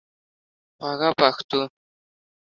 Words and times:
خوږه 0.77 1.09
پښتو 1.19 1.61